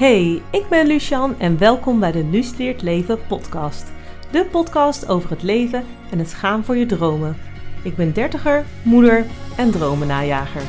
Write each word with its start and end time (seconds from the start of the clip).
Hey, 0.00 0.42
ik 0.50 0.68
ben 0.68 0.86
Lucian 0.86 1.38
en 1.38 1.58
welkom 1.58 2.00
bij 2.00 2.12
de 2.12 2.24
Luus 2.24 2.56
Leert 2.56 2.82
Leven 2.82 3.26
podcast. 3.26 3.92
De 4.30 4.46
podcast 4.50 5.08
over 5.08 5.30
het 5.30 5.42
leven 5.42 5.84
en 6.10 6.18
het 6.18 6.34
gaan 6.34 6.64
voor 6.64 6.76
je 6.76 6.86
dromen. 6.86 7.36
Ik 7.84 7.96
ben 7.96 8.12
dertiger, 8.12 8.64
moeder 8.84 9.26
en 9.56 9.70
dromennajager. 9.70 10.62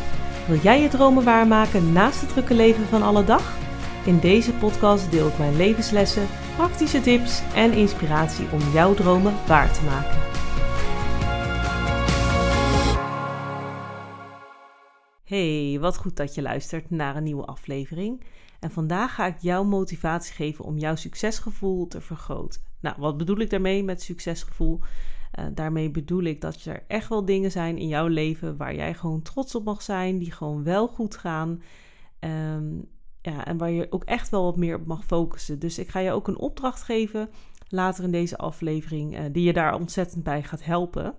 Wil 0.48 0.58
jij 0.58 0.82
je 0.82 0.88
dromen 0.88 1.24
waarmaken 1.24 1.94
naast 1.94 2.22
het 2.22 2.30
drukke 2.30 2.54
leven 2.54 2.86
van 2.86 3.02
alle 3.02 3.24
dag? 3.24 3.58
In 4.06 4.20
deze 4.20 4.54
podcast 4.54 5.12
deel 5.12 5.28
ik 5.28 5.38
mijn 5.38 5.56
levenslessen, 5.56 6.28
praktische 6.56 7.02
tips 7.02 7.42
en 7.56 7.72
inspiratie 7.72 8.52
om 8.52 8.60
jouw 8.74 8.94
dromen 8.94 9.34
waar 9.48 9.74
te 9.74 9.84
maken. 9.84 10.20
Hey, 15.24 15.78
wat 15.80 15.98
goed 15.98 16.16
dat 16.16 16.36
je 16.36 16.42
luistert 16.42 16.90
naar 16.90 17.16
een 17.16 17.24
nieuwe 17.24 17.46
aflevering. 17.46 18.24
En 18.62 18.72
vandaag 18.72 19.16
ga 19.16 19.26
ik 19.26 19.38
jou 19.40 19.66
motivatie 19.66 20.34
geven 20.34 20.66
om 20.66 20.78
jouw 20.78 20.96
succesgevoel 20.96 21.88
te 21.88 22.02
vergroten. 22.02 22.62
Nou, 22.80 22.96
wat 23.00 23.18
bedoel 23.18 23.40
ik 23.40 23.50
daarmee 23.50 23.84
met 23.84 24.02
succesgevoel? 24.02 24.80
Uh, 25.40 25.46
daarmee 25.54 25.92
bedoel 25.92 26.24
ik 26.24 26.42
dat 26.42 26.64
er 26.64 26.84
echt 26.88 27.10
wel 27.10 27.26
dingen 27.26 27.52
zijn 27.52 27.78
in 27.78 27.88
jouw 27.88 28.08
leven 28.08 28.58
waar 28.58 28.76
jij 28.76 28.94
gewoon 28.94 29.22
trots 29.22 29.56
op 29.56 29.64
mag 29.64 29.82
zijn, 29.82 30.18
die 30.18 30.32
gewoon 30.32 30.64
wel 30.64 30.88
goed 30.88 31.18
gaan. 31.18 31.62
Um, 32.20 32.90
ja, 33.22 33.46
en 33.46 33.58
waar 33.58 33.72
je 33.72 33.88
ook 33.90 34.04
echt 34.04 34.30
wel 34.30 34.44
wat 34.44 34.58
meer 34.58 34.76
op 34.76 34.86
mag 34.86 35.06
focussen. 35.06 35.60
Dus 35.60 35.78
ik 35.80 35.90
ga 35.90 36.00
je 36.00 36.12
ook 36.12 36.28
een 36.28 36.38
opdracht 36.38 36.84
geven 36.84 37.30
later 37.68 38.04
in 38.04 38.12
deze 38.12 38.38
aflevering, 38.38 39.20
uh, 39.20 39.26
die 39.32 39.44
je 39.44 39.54
daar 39.54 39.76
ontzettend 39.76 40.24
bij 40.24 40.44
gaat 40.44 40.64
helpen. 40.64 41.16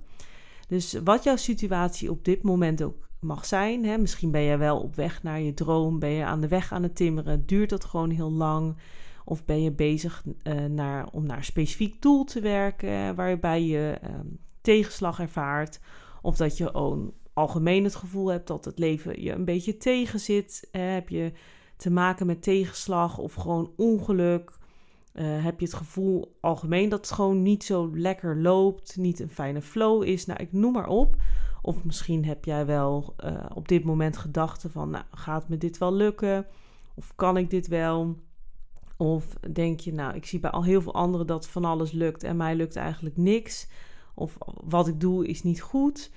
Dus 0.68 0.92
wat 1.04 1.24
jouw 1.24 1.36
situatie 1.36 2.10
op 2.10 2.24
dit 2.24 2.42
moment 2.42 2.82
ook 2.82 3.08
mag 3.22 3.46
zijn. 3.46 3.84
Hè? 3.84 3.98
Misschien 3.98 4.30
ben 4.30 4.40
je 4.40 4.56
wel 4.56 4.80
op 4.80 4.94
weg 4.94 5.22
naar 5.22 5.40
je 5.40 5.54
droom, 5.54 5.98
ben 5.98 6.10
je 6.10 6.24
aan 6.24 6.40
de 6.40 6.48
weg 6.48 6.72
aan 6.72 6.82
het 6.82 6.96
timmeren, 6.96 7.46
duurt 7.46 7.70
dat 7.70 7.84
gewoon 7.84 8.10
heel 8.10 8.32
lang. 8.32 8.76
Of 9.24 9.44
ben 9.44 9.62
je 9.62 9.72
bezig 9.72 10.24
uh, 10.42 10.64
naar, 10.64 11.08
om 11.12 11.26
naar 11.26 11.36
een 11.36 11.44
specifiek 11.44 12.02
doel 12.02 12.24
te 12.24 12.40
werken 12.40 13.14
waarbij 13.14 13.64
je 13.64 13.98
um, 14.04 14.38
tegenslag 14.60 15.20
ervaart. 15.20 15.80
Of 16.22 16.36
dat 16.36 16.56
je 16.56 16.74
ook 16.74 17.12
algemeen 17.32 17.84
het 17.84 17.94
gevoel 17.94 18.26
hebt 18.26 18.46
dat 18.46 18.64
het 18.64 18.78
leven 18.78 19.22
je 19.22 19.32
een 19.32 19.44
beetje 19.44 19.76
tegenzit. 19.76 20.68
Uh, 20.72 20.92
heb 20.92 21.08
je 21.08 21.32
te 21.76 21.90
maken 21.90 22.26
met 22.26 22.42
tegenslag 22.42 23.18
of 23.18 23.34
gewoon 23.34 23.72
ongeluk? 23.76 24.60
Uh, 25.14 25.44
heb 25.44 25.60
je 25.60 25.66
het 25.66 25.74
gevoel 25.74 26.36
algemeen 26.40 26.88
dat 26.88 26.98
het 26.98 27.10
gewoon 27.10 27.42
niet 27.42 27.64
zo 27.64 27.90
lekker 27.94 28.40
loopt, 28.40 28.96
niet 28.96 29.20
een 29.20 29.30
fijne 29.30 29.62
flow 29.62 30.02
is? 30.02 30.26
Nou, 30.26 30.40
ik 30.40 30.52
noem 30.52 30.72
maar 30.72 30.88
op. 30.88 31.16
Of 31.62 31.84
misschien 31.84 32.24
heb 32.24 32.44
jij 32.44 32.66
wel 32.66 33.14
uh, 33.24 33.44
op 33.54 33.68
dit 33.68 33.84
moment 33.84 34.16
gedachten 34.16 34.70
van, 34.70 34.90
nou, 34.90 35.04
gaat 35.10 35.48
me 35.48 35.58
dit 35.58 35.78
wel 35.78 35.94
lukken? 35.94 36.46
Of 36.94 37.14
kan 37.14 37.36
ik 37.36 37.50
dit 37.50 37.68
wel? 37.68 38.16
Of 38.96 39.34
denk 39.52 39.80
je, 39.80 39.92
nou, 39.92 40.14
ik 40.14 40.26
zie 40.26 40.40
bij 40.40 40.50
al 40.50 40.64
heel 40.64 40.82
veel 40.82 40.94
anderen 40.94 41.26
dat 41.26 41.48
van 41.48 41.64
alles 41.64 41.92
lukt 41.92 42.22
en 42.22 42.36
mij 42.36 42.54
lukt 42.54 42.76
eigenlijk 42.76 43.16
niks. 43.16 43.68
Of 44.14 44.38
wat 44.64 44.88
ik 44.88 45.00
doe 45.00 45.26
is 45.26 45.42
niet 45.42 45.60
goed. 45.60 46.10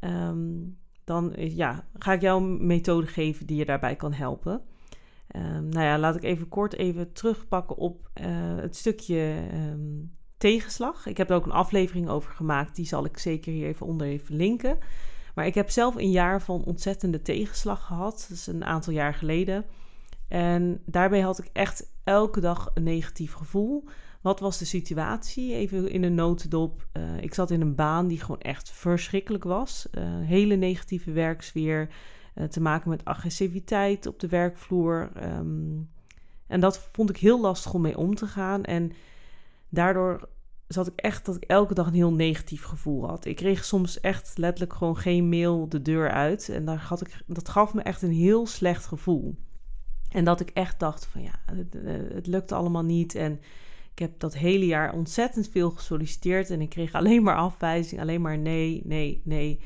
Um, 0.00 0.78
dan 1.04 1.32
ja, 1.36 1.84
ga 1.98 2.12
ik 2.12 2.20
jou 2.20 2.42
een 2.42 2.66
methode 2.66 3.06
geven 3.06 3.46
die 3.46 3.56
je 3.56 3.64
daarbij 3.64 3.96
kan 3.96 4.12
helpen. 4.12 4.62
Um, 5.36 5.68
nou 5.68 5.84
ja, 5.84 5.98
laat 5.98 6.16
ik 6.16 6.22
even 6.22 6.48
kort 6.48 6.74
even 6.74 7.12
terugpakken 7.12 7.76
op 7.76 8.10
uh, 8.20 8.26
het 8.56 8.76
stukje 8.76 9.48
um, 9.52 10.16
tegenslag. 10.38 11.06
Ik 11.06 11.16
heb 11.16 11.30
er 11.30 11.36
ook 11.36 11.46
een 11.46 11.52
aflevering 11.52 12.08
over 12.08 12.32
gemaakt. 12.32 12.76
Die 12.76 12.86
zal 12.86 13.04
ik 13.04 13.18
zeker 13.18 13.52
hier 13.52 13.66
even 13.66 13.86
onder 13.86 14.06
even 14.06 14.36
linken. 14.36 14.78
Maar 15.34 15.46
ik 15.46 15.54
heb 15.54 15.70
zelf 15.70 15.96
een 15.96 16.10
jaar 16.10 16.42
van 16.42 16.64
ontzettende 16.64 17.22
tegenslag 17.22 17.86
gehad. 17.86 18.26
Dat 18.28 18.36
is 18.36 18.46
een 18.46 18.64
aantal 18.64 18.92
jaar 18.92 19.14
geleden. 19.14 19.64
En 20.28 20.82
daarbij 20.86 21.20
had 21.20 21.38
ik 21.38 21.50
echt 21.52 21.92
elke 22.04 22.40
dag 22.40 22.70
een 22.74 22.82
negatief 22.82 23.32
gevoel. 23.32 23.84
Wat 24.20 24.40
was 24.40 24.58
de 24.58 24.64
situatie? 24.64 25.54
Even 25.54 25.90
in 25.90 26.02
een 26.02 26.14
notendop. 26.14 26.86
Uh, 26.92 27.22
ik 27.22 27.34
zat 27.34 27.50
in 27.50 27.60
een 27.60 27.74
baan 27.74 28.06
die 28.06 28.20
gewoon 28.20 28.40
echt 28.40 28.70
verschrikkelijk 28.70 29.44
was. 29.44 29.88
Uh, 29.92 30.04
hele 30.06 30.54
negatieve 30.54 31.12
werksfeer. 31.12 31.88
Uh, 32.34 32.44
te 32.44 32.60
maken 32.60 32.90
met 32.90 33.04
agressiviteit 33.04 34.06
op 34.06 34.20
de 34.20 34.28
werkvloer. 34.28 35.10
Um, 35.22 35.90
en 36.46 36.60
dat 36.60 36.88
vond 36.92 37.10
ik 37.10 37.16
heel 37.16 37.40
lastig 37.40 37.74
om 37.74 37.80
mee 37.80 37.98
om 37.98 38.14
te 38.14 38.26
gaan. 38.26 38.64
En 38.64 38.92
daardoor 39.68 40.28
zat 40.68 40.86
ik 40.86 41.00
echt 41.00 41.26
dat 41.26 41.36
ik 41.36 41.44
elke 41.44 41.74
dag 41.74 41.86
een 41.86 41.94
heel 41.94 42.12
negatief 42.12 42.62
gevoel 42.62 43.06
had. 43.06 43.24
Ik 43.24 43.36
kreeg 43.36 43.64
soms 43.64 44.00
echt 44.00 44.38
letterlijk 44.38 44.72
gewoon 44.72 44.96
geen 44.96 45.28
mail 45.28 45.68
de 45.68 45.82
deur 45.82 46.10
uit. 46.10 46.48
En 46.48 46.64
daar 46.64 46.78
had 46.78 47.00
ik, 47.00 47.22
dat 47.26 47.48
gaf 47.48 47.74
me 47.74 47.82
echt 47.82 48.02
een 48.02 48.12
heel 48.12 48.46
slecht 48.46 48.86
gevoel. 48.86 49.36
En 50.08 50.24
dat 50.24 50.40
ik 50.40 50.50
echt 50.50 50.78
dacht 50.78 51.06
van 51.06 51.22
ja, 51.22 51.34
het, 51.44 51.76
het 52.14 52.26
lukte 52.26 52.54
allemaal 52.54 52.84
niet. 52.84 53.14
En 53.14 53.32
ik 53.92 53.98
heb 53.98 54.20
dat 54.20 54.36
hele 54.36 54.66
jaar 54.66 54.92
ontzettend 54.92 55.48
veel 55.48 55.70
gesolliciteerd. 55.70 56.50
En 56.50 56.60
ik 56.60 56.68
kreeg 56.68 56.92
alleen 56.92 57.22
maar 57.22 57.36
afwijzing, 57.36 58.00
alleen 58.00 58.20
maar 58.20 58.38
nee, 58.38 58.82
nee, 58.84 59.22
nee. 59.24 59.60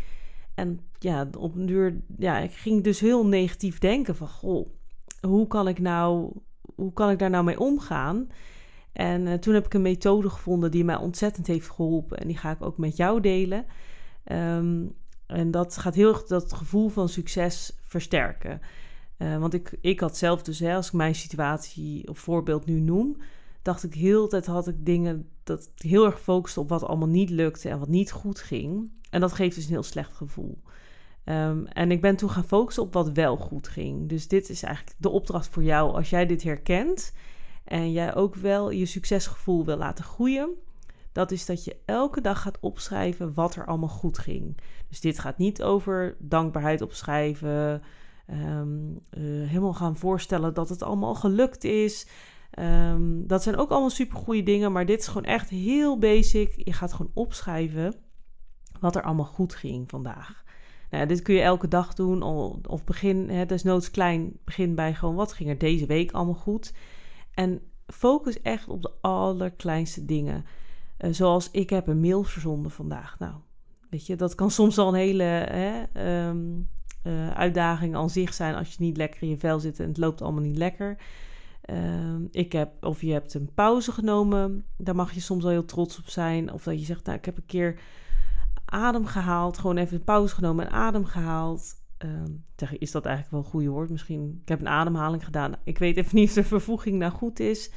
En 0.55 0.81
ja, 0.99 1.29
op 1.39 1.55
een 1.55 1.67
duur, 1.67 2.01
ja, 2.19 2.39
ik 2.39 2.53
ging 2.53 2.85
dus 2.85 3.01
heel 3.01 3.27
negatief 3.27 3.79
denken 3.79 4.17
van, 4.17 4.29
goh, 4.29 4.69
hoe 5.21 5.47
kan 5.47 5.69
ik 5.69 5.79
nou, 5.79 6.33
hoe 6.75 6.93
kan 6.93 7.11
ik 7.11 7.19
daar 7.19 7.31
nou 7.31 7.45
mee 7.45 7.61
omgaan? 7.61 8.29
En 8.93 9.27
uh, 9.27 9.35
toen 9.35 9.55
heb 9.55 9.67
ik 9.67 9.75
een 9.75 9.83
methode 9.83 10.31
gevonden 10.31 10.71
die 10.71 10.85
mij 10.85 10.97
ontzettend 10.97 11.47
heeft 11.47 11.71
geholpen. 11.71 12.19
En 12.19 12.27
die 12.27 12.37
ga 12.37 12.51
ik 12.51 12.63
ook 12.63 12.79
met 12.79 12.97
jou 12.97 13.21
delen. 13.21 13.65
Um, 14.33 14.95
en 15.27 15.51
dat 15.51 15.77
gaat 15.77 15.95
heel 15.95 16.09
erg 16.09 16.25
dat 16.25 16.53
gevoel 16.53 16.89
van 16.89 17.09
succes 17.09 17.79
versterken. 17.83 18.61
Uh, 19.19 19.39
want 19.39 19.55
ik, 19.55 19.79
ik 19.81 20.01
had 20.01 20.17
zelf 20.17 20.43
dus, 20.43 20.63
als 20.63 20.87
ik 20.87 20.93
mijn 20.93 21.15
situatie 21.15 22.09
of 22.09 22.19
voorbeeld 22.19 22.67
nu 22.67 22.81
noem, 22.81 23.17
dacht 23.63 23.85
ik 23.85 23.95
heel 23.95 24.23
de 24.23 24.29
tijd 24.29 24.47
had 24.47 24.69
ik 24.69 24.85
dingen 24.87 25.29
dat 25.43 25.71
heel 25.77 26.05
erg 26.05 26.21
focuste 26.21 26.61
op 26.61 26.69
wat 26.69 26.83
allemaal 26.83 27.09
niet 27.09 27.31
lukte 27.31 27.69
en 27.69 27.79
wat 27.79 27.89
niet 27.89 28.13
goed 28.13 28.39
ging. 28.39 28.91
En 29.11 29.21
dat 29.21 29.33
geeft 29.33 29.55
dus 29.55 29.65
een 29.65 29.71
heel 29.71 29.83
slecht 29.83 30.13
gevoel. 30.13 30.63
Um, 31.25 31.67
en 31.67 31.91
ik 31.91 32.01
ben 32.01 32.17
toen 32.17 32.31
gaan 32.31 32.45
focussen 32.45 32.83
op 32.83 32.93
wat 32.93 33.13
wel 33.13 33.37
goed 33.37 33.69
ging. 33.69 34.09
Dus 34.09 34.29
dit 34.29 34.49
is 34.49 34.63
eigenlijk 34.63 34.97
de 34.99 35.09
opdracht 35.09 35.49
voor 35.49 35.63
jou 35.63 35.95
als 35.95 36.11
jij 36.11 36.27
dit 36.27 36.43
herkent 36.43 37.13
en 37.65 37.93
jij 37.93 38.15
ook 38.15 38.35
wel 38.35 38.71
je 38.71 38.87
succesgevoel 38.87 39.65
wil 39.65 39.77
laten 39.77 40.05
groeien, 40.05 40.51
dat 41.13 41.31
is 41.31 41.47
dat 41.47 41.65
je 41.65 41.77
elke 41.85 42.21
dag 42.21 42.43
gaat 42.43 42.61
opschrijven 42.61 43.35
wat 43.35 43.55
er 43.55 43.67
allemaal 43.67 43.89
goed 43.89 44.19
ging. 44.19 44.57
Dus 44.89 45.01
dit 45.01 45.19
gaat 45.19 45.39
niet 45.39 45.63
over 45.63 46.17
dankbaarheid 46.19 46.81
opschrijven, 46.81 47.83
um, 48.31 49.01
uh, 49.11 49.49
helemaal 49.49 49.75
gaan 49.75 49.97
voorstellen 49.97 50.55
dat 50.55 50.69
het 50.69 50.83
allemaal 50.83 51.15
gelukt 51.15 51.65
is. 51.65 52.07
Um, 52.59 53.27
dat 53.27 53.43
zijn 53.43 53.57
ook 53.57 53.71
allemaal 53.71 53.91
super 53.91 54.19
goede 54.19 54.43
dingen, 54.43 54.73
maar 54.73 54.87
dit 54.87 55.01
is 55.01 55.07
gewoon 55.07 55.25
echt 55.25 55.49
heel 55.49 55.99
basic. 55.99 56.53
Je 56.57 56.73
gaat 56.73 56.93
gewoon 56.93 57.11
opschrijven 57.15 57.95
wat 58.81 58.97
er 58.97 59.03
allemaal 59.03 59.25
goed 59.25 59.55
ging 59.55 59.91
vandaag. 59.91 60.45
Nou, 60.91 61.07
dit 61.07 61.23
kun 61.23 61.35
je 61.35 61.41
elke 61.41 61.69
dag 61.69 61.95
doen, 61.95 62.23
of 62.67 62.85
begin, 62.85 63.47
desnoods 63.47 63.91
klein, 63.91 64.33
begin 64.45 64.75
bij 64.75 64.95
gewoon 64.95 65.15
wat 65.15 65.33
ging 65.33 65.49
er 65.49 65.59
deze 65.59 65.87
week 65.87 66.13
allemaal 66.13 66.35
goed. 66.35 66.73
En 67.35 67.61
focus 67.87 68.41
echt 68.41 68.69
op 68.69 68.83
de 68.83 68.93
allerkleinste 69.01 70.05
dingen. 70.05 70.45
Uh, 70.99 71.13
zoals 71.13 71.51
ik 71.51 71.71
heb 71.71 71.87
een 71.87 72.01
mail 72.01 72.23
verzonden 72.23 72.71
vandaag. 72.71 73.19
Nou, 73.19 73.35
weet 73.91 74.07
je, 74.07 74.17
dat 74.17 74.35
kan 74.35 74.51
soms 74.61 74.79
al 74.79 74.89
een 74.89 74.95
hele 74.95 75.23
hè, 75.23 75.83
um, 76.29 76.69
uh, 77.05 77.31
uitdaging 77.31 77.97
aan 77.97 78.11
zich 78.11 78.35
zijn 78.35 78.55
als 78.55 78.69
je 78.69 78.77
niet 78.79 78.97
lekker 78.97 79.23
in 79.23 79.29
je 79.29 79.39
vel 79.39 79.61
zit 79.61 79.81
en 79.81 79.89
het 79.89 79.99
loopt 79.99 80.23
allemaal 80.23 80.43
niet 80.43 80.57
lekker. 80.57 80.97
Uh, 81.71 82.15
ik 82.31 82.53
heb, 82.53 82.85
of 82.85 83.01
je 83.01 83.13
hebt 83.13 83.35
een 83.35 83.51
pauze 83.55 83.93
genomen, 83.93 84.65
daar 84.77 84.95
mag 84.95 85.13
je 85.13 85.21
soms 85.21 85.43
wel 85.43 85.53
heel 85.53 85.65
trots 85.65 85.99
op 85.99 86.09
zijn. 86.09 86.53
Of 86.53 86.63
dat 86.63 86.79
je 86.79 86.85
zegt, 86.85 87.05
nou, 87.05 87.19
ik 87.19 87.25
heb 87.25 87.37
een 87.37 87.47
keer 87.47 87.81
adem 88.65 89.07
gehaald, 89.07 89.59
gewoon 89.59 89.77
even 89.77 89.97
een 89.97 90.05
pauze 90.05 90.35
genomen 90.35 90.67
en 90.67 90.73
adem 90.73 91.05
gehaald. 91.05 91.82
Uh, 92.05 92.73
is 92.79 92.91
dat 92.91 93.05
eigenlijk 93.07 93.35
wel 93.35 93.45
een 93.45 93.51
goede 93.51 93.69
woord? 93.69 93.91
Misschien, 93.91 94.41
ik 94.43 94.49
heb 94.49 94.61
een 94.61 94.69
ademhaling 94.69 95.25
gedaan. 95.25 95.55
Ik 95.65 95.79
weet 95.79 95.97
even 95.97 96.17
niet 96.17 96.29
of 96.29 96.35
de 96.35 96.45
vervoeging 96.45 96.99
nou 96.99 97.13
goed 97.13 97.41
is. 97.41 97.71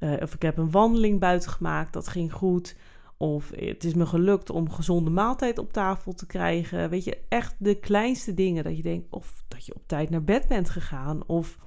Uh, 0.00 0.12
of 0.22 0.34
ik 0.34 0.42
heb 0.42 0.56
een 0.56 0.70
wandeling 0.70 1.20
buiten 1.20 1.50
gemaakt, 1.50 1.92
dat 1.92 2.08
ging 2.08 2.32
goed. 2.32 2.76
Of 3.16 3.50
het 3.50 3.84
is 3.84 3.94
me 3.94 4.06
gelukt 4.06 4.50
om 4.50 4.70
gezonde 4.70 5.10
maaltijd 5.10 5.58
op 5.58 5.72
tafel 5.72 6.14
te 6.14 6.26
krijgen. 6.26 6.90
Weet 6.90 7.04
je, 7.04 7.18
echt 7.28 7.54
de 7.58 7.74
kleinste 7.74 8.34
dingen 8.34 8.64
dat 8.64 8.76
je 8.76 8.82
denkt. 8.82 9.06
Of 9.10 9.44
dat 9.48 9.66
je 9.66 9.74
op 9.74 9.82
tijd 9.86 10.10
naar 10.10 10.24
bed 10.24 10.48
bent 10.48 10.70
gegaan. 10.70 11.26
Of 11.26 11.58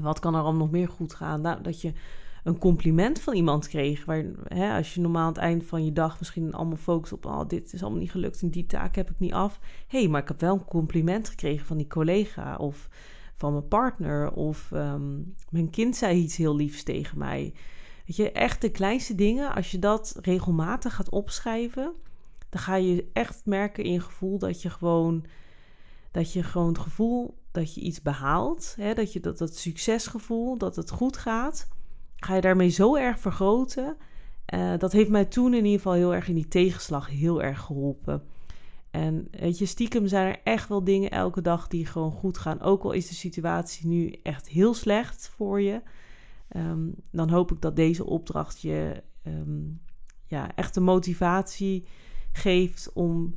wat 0.00 0.18
kan 0.18 0.34
er 0.34 0.40
allemaal 0.40 0.60
nog 0.60 0.70
meer 0.70 0.88
goed 0.88 1.14
gaan? 1.14 1.40
Nou, 1.40 1.62
dat 1.62 1.80
je 1.80 1.92
een 2.44 2.58
compliment 2.58 3.20
van 3.20 3.34
iemand 3.34 3.68
kreeg. 3.68 4.04
Waar, 4.04 4.24
hè, 4.44 4.76
als 4.76 4.94
je 4.94 5.00
normaal 5.00 5.22
aan 5.22 5.28
het 5.28 5.36
eind 5.36 5.64
van 5.64 5.84
je 5.84 5.92
dag 5.92 6.18
misschien 6.18 6.52
allemaal 6.52 6.76
focust 6.76 7.12
op... 7.12 7.26
oh, 7.26 7.48
dit 7.48 7.72
is 7.72 7.82
allemaal 7.82 8.00
niet 8.00 8.10
gelukt 8.10 8.42
en 8.42 8.50
die 8.50 8.66
taak 8.66 8.94
heb 8.94 9.10
ik 9.10 9.18
niet 9.18 9.32
af. 9.32 9.60
Hé, 9.86 9.98
hey, 9.98 10.08
maar 10.08 10.22
ik 10.22 10.28
heb 10.28 10.40
wel 10.40 10.54
een 10.54 10.64
compliment 10.64 11.28
gekregen 11.28 11.66
van 11.66 11.76
die 11.76 11.86
collega 11.86 12.56
of 12.56 12.88
van 13.34 13.52
mijn 13.52 13.68
partner... 13.68 14.32
of 14.32 14.70
um, 14.74 15.34
mijn 15.50 15.70
kind 15.70 15.96
zei 15.96 16.18
iets 16.18 16.36
heel 16.36 16.56
liefs 16.56 16.82
tegen 16.82 17.18
mij. 17.18 17.54
Weet 18.06 18.16
je, 18.16 18.32
echt 18.32 18.60
de 18.60 18.70
kleinste 18.70 19.14
dingen, 19.14 19.54
als 19.54 19.70
je 19.70 19.78
dat 19.78 20.18
regelmatig 20.22 20.94
gaat 20.94 21.10
opschrijven... 21.10 21.94
dan 22.48 22.60
ga 22.60 22.74
je 22.74 23.10
echt 23.12 23.42
merken 23.44 23.84
in 23.84 23.92
je 23.92 24.00
gevoel 24.00 24.38
dat 24.38 24.62
je 24.62 24.70
gewoon... 24.70 25.24
dat 26.10 26.32
je 26.32 26.42
gewoon 26.42 26.68
het 26.68 26.78
gevoel 26.78 27.34
dat 27.50 27.74
je 27.74 27.80
iets 27.80 28.02
behaalt, 28.02 28.74
hè, 28.76 28.94
dat 28.94 29.12
je 29.12 29.20
dat, 29.20 29.38
dat 29.38 29.56
succesgevoel, 29.56 30.58
dat 30.58 30.76
het 30.76 30.90
goed 30.90 31.16
gaat, 31.16 31.68
ga 32.24 32.34
je 32.34 32.40
daarmee 32.40 32.68
zo 32.68 32.96
erg 32.96 33.18
vergroten. 33.18 33.96
Uh, 34.54 34.78
dat 34.78 34.92
heeft 34.92 35.10
mij 35.10 35.24
toen 35.24 35.54
in 35.54 35.64
ieder 35.64 35.80
geval 35.80 35.92
heel 35.92 36.14
erg 36.14 36.28
in 36.28 36.34
die 36.34 36.48
tegenslag 36.48 37.08
heel 37.08 37.42
erg 37.42 37.60
geholpen. 37.60 38.22
En 38.90 39.28
weet 39.30 39.58
je, 39.58 39.66
stiekem 39.66 40.06
zijn 40.06 40.26
er 40.26 40.40
echt 40.44 40.68
wel 40.68 40.84
dingen 40.84 41.10
elke 41.10 41.40
dag 41.40 41.68
die 41.68 41.86
gewoon 41.86 42.12
goed 42.12 42.38
gaan. 42.38 42.60
Ook 42.60 42.82
al 42.82 42.92
is 42.92 43.08
de 43.08 43.14
situatie 43.14 43.86
nu 43.86 44.10
echt 44.22 44.48
heel 44.48 44.74
slecht 44.74 45.28
voor 45.28 45.60
je. 45.60 45.82
Um, 46.56 46.94
dan 47.10 47.30
hoop 47.30 47.52
ik 47.52 47.60
dat 47.60 47.76
deze 47.76 48.06
opdracht 48.06 48.60
je 48.60 49.02
um, 49.26 49.80
ja, 50.26 50.54
echt 50.54 50.74
de 50.74 50.80
motivatie 50.80 51.86
geeft 52.32 52.92
om 52.92 53.34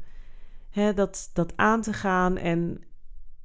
hè, 0.70 0.94
dat, 0.94 1.30
dat 1.34 1.54
aan 1.56 1.82
te 1.82 1.94
gaan 1.94 2.38
en 2.38 2.82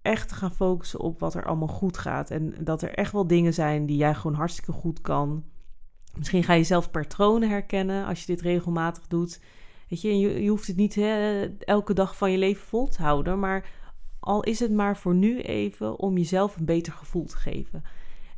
echt 0.03 0.29
te 0.29 0.35
gaan 0.35 0.55
focussen 0.55 1.01
op 1.01 1.21
wat 1.21 1.35
er 1.35 1.45
allemaal 1.45 1.69
goed 1.69 1.99
gaat. 1.99 2.31
En 2.31 2.55
dat 2.61 2.83
er 2.83 2.95
echt 2.95 3.13
wel 3.13 3.27
dingen 3.27 3.55
zijn 3.55 3.87
die 3.87 3.97
jij 3.97 4.15
gewoon 4.15 4.37
hartstikke 4.37 4.73
goed 4.73 5.01
kan. 5.01 5.45
Misschien 6.17 6.45
ga 6.45 6.53
je 6.53 6.65
zelf 6.65 6.91
patronen 6.91 7.49
herkennen 7.49 8.07
als 8.07 8.21
je 8.21 8.27
dit 8.27 8.41
regelmatig 8.41 9.07
doet. 9.07 9.41
Weet 9.89 10.01
je, 10.01 10.19
je, 10.19 10.43
je 10.43 10.49
hoeft 10.49 10.67
het 10.67 10.77
niet 10.77 10.95
hè, 10.95 11.45
elke 11.59 11.95
dag 11.95 12.17
van 12.17 12.31
je 12.31 12.39
leven 12.39 12.67
vol 12.67 12.89
te 12.89 13.03
houden, 13.03 13.39
maar 13.39 13.71
al 14.21 14.43
is 14.43 14.61
het 14.61 14.73
maar 14.73 14.97
voor 14.97 15.15
nu 15.15 15.41
even 15.41 15.99
om 15.99 16.17
jezelf 16.17 16.57
een 16.57 16.65
beter 16.65 16.93
gevoel 16.93 17.25
te 17.25 17.37
geven. 17.37 17.83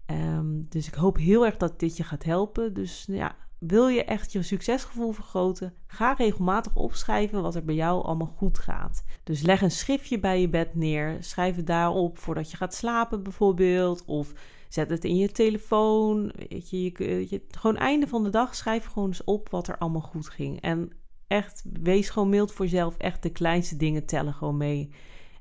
Um, 0.07 0.67
dus 0.69 0.87
ik 0.87 0.95
hoop 0.95 1.17
heel 1.17 1.45
erg 1.47 1.57
dat 1.57 1.81
dit 1.81 1.97
je 1.97 2.05
gaat 2.05 2.25
helpen. 2.25 2.75
Dus 2.75 3.05
ja, 3.09 3.37
wil 3.67 3.89
je 3.89 4.05
echt 4.05 4.33
je 4.33 4.43
succesgevoel 4.43 5.13
vergroten? 5.13 5.75
Ga 5.87 6.13
regelmatig 6.13 6.77
opschrijven 6.77 7.43
wat 7.43 7.55
er 7.55 7.65
bij 7.65 7.75
jou 7.75 8.05
allemaal 8.05 8.35
goed 8.37 8.59
gaat. 8.59 9.05
Dus 9.25 9.43
leg 9.43 9.63
een 9.63 9.71
schriftje 9.71 10.19
bij 10.21 10.41
je 10.41 10.49
bed 10.49 10.75
neer. 10.75 11.17
Schrijf 11.21 11.57
het 11.57 11.67
daarop 11.67 12.19
voordat 12.19 12.51
je 12.51 12.57
gaat 12.57 12.75
slapen 12.75 13.23
bijvoorbeeld. 13.23 14.05
Of 14.05 14.33
zet 14.69 14.91
het 14.91 15.05
in 15.05 15.17
je 15.17 15.33
telefoon. 15.33 16.33
Weet 16.49 16.71
je, 16.71 16.83
je, 17.31 17.43
gewoon 17.51 17.77
einde 17.77 18.09
van 18.09 18.25
de 18.25 18.31
dag 18.31 18.55
schrijf 18.55 18.85
gewoon 18.85 19.09
eens 19.09 19.25
op 19.25 19.49
wat 19.49 19.69
er 19.69 19.79
allemaal 19.79 20.01
goed 20.01 20.29
ging. 20.29 20.61
En 20.61 20.91
echt, 21.27 21.65
wees 21.83 22.11
gewoon 22.11 22.29
mild 22.29 22.53
voor 22.53 22.65
jezelf. 22.65 22.97
Echt 22.97 23.23
de 23.23 23.31
kleinste 23.31 23.77
dingen 23.77 24.07
tellen 24.07 24.35
gewoon 24.35 24.57
mee. 24.57 24.91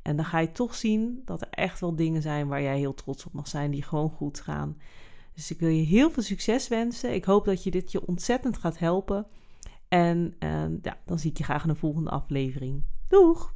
En 0.01 0.15
dan 0.15 0.25
ga 0.25 0.39
je 0.39 0.51
toch 0.51 0.75
zien 0.75 1.21
dat 1.25 1.41
er 1.41 1.49
echt 1.49 1.79
wel 1.79 1.95
dingen 1.95 2.21
zijn 2.21 2.47
waar 2.47 2.61
jij 2.61 2.77
heel 2.77 2.93
trots 2.93 3.25
op 3.25 3.33
mag 3.33 3.47
zijn, 3.47 3.71
die 3.71 3.83
gewoon 3.83 4.09
goed 4.09 4.39
gaan. 4.39 4.77
Dus 5.33 5.51
ik 5.51 5.59
wil 5.59 5.69
je 5.69 5.83
heel 5.83 6.11
veel 6.11 6.23
succes 6.23 6.67
wensen. 6.67 7.13
Ik 7.13 7.25
hoop 7.25 7.45
dat 7.45 7.63
je 7.63 7.71
dit 7.71 7.91
je 7.91 8.05
ontzettend 8.07 8.57
gaat 8.57 8.77
helpen. 8.77 9.27
En 9.87 10.35
uh, 10.39 10.65
ja, 10.81 10.97
dan 11.05 11.19
zie 11.19 11.29
ik 11.29 11.37
je 11.37 11.43
graag 11.43 11.63
in 11.63 11.69
de 11.69 11.75
volgende 11.75 12.09
aflevering. 12.09 12.83
Doeg! 13.07 13.53